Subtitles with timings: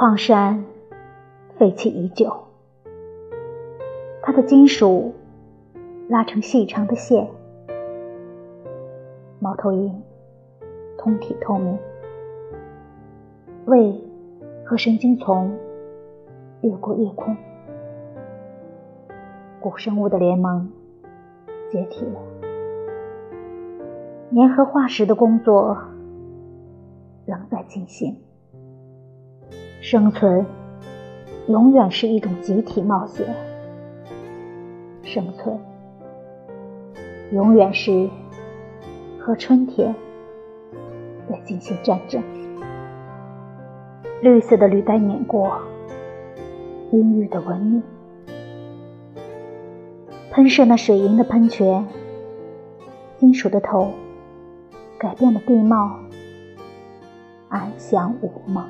[0.00, 0.64] 矿山
[1.58, 2.34] 废弃已久，
[4.22, 5.12] 它的金属
[6.08, 7.28] 拉成细长的线，
[9.40, 10.02] 猫头鹰
[10.96, 11.78] 通体透明，
[13.66, 13.94] 胃
[14.64, 15.54] 和神经丛
[16.62, 17.36] 越过夜空，
[19.60, 20.66] 古生物的联盟
[21.70, 22.22] 解体了，
[24.34, 25.76] 粘合化石的工作
[27.26, 28.16] 仍在进行。
[29.82, 30.44] 生存
[31.48, 33.26] 永远是一种集体冒险，
[35.02, 35.58] 生存
[37.32, 38.08] 永远是
[39.18, 39.94] 和春天
[41.30, 42.22] 在进行战争。
[44.20, 45.50] 绿色的履带碾过
[46.92, 47.82] 阴郁的纹路，
[50.30, 51.88] 喷射那水银的喷泉，
[53.16, 53.90] 金属的头
[54.98, 55.98] 改变了地貌，
[57.48, 58.62] 安详无梦。